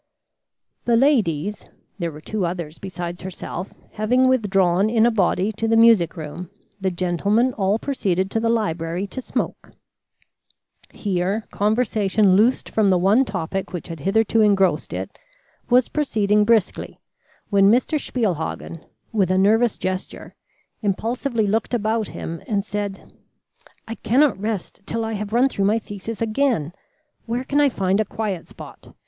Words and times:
The 0.85 0.95
ladies 0.95 1.63
(there 1.99 2.11
were 2.11 2.21
two 2.21 2.43
others 2.43 2.79
besides 2.79 3.21
herself) 3.21 3.71
having 3.91 4.27
withdrawn 4.27 4.89
in 4.89 5.05
a 5.05 5.11
body 5.11 5.51
to 5.51 5.67
the 5.67 5.77
music 5.77 6.17
room, 6.17 6.49
the 6.79 6.89
gentlemen 6.89 7.53
all 7.53 7.77
proceeded 7.77 8.31
to 8.31 8.39
the 8.39 8.49
library 8.49 9.05
to 9.05 9.21
smoke. 9.21 9.73
Here, 10.91 11.45
conversation 11.51 12.35
loosed 12.35 12.67
from 12.67 12.89
the 12.89 12.97
one 12.97 13.25
topic 13.25 13.73
which 13.73 13.89
had 13.89 13.99
hitherto 13.99 14.41
engrossed 14.41 14.91
it, 14.91 15.19
was 15.69 15.87
proceeding 15.87 16.45
briskly, 16.45 16.99
when 17.51 17.69
Mr. 17.69 17.99
Spielhagen, 17.99 18.83
with 19.11 19.29
a 19.29 19.37
nervous 19.37 19.77
gesture, 19.77 20.33
impulsively 20.81 21.45
looked 21.45 21.75
about 21.75 22.07
him 22.07 22.41
and 22.47 22.65
said: 22.65 23.13
"I 23.87 23.93
cannot 23.93 24.41
rest 24.41 24.81
till 24.87 25.05
I 25.05 25.13
have 25.13 25.31
run 25.31 25.47
through 25.47 25.65
my 25.65 25.77
thesis 25.77 26.23
again. 26.23 26.73
Where 27.27 27.43
can 27.43 27.61
I 27.61 27.69
find 27.69 27.99
a 27.99 28.03
quiet 28.05 28.47
spot? 28.47 28.95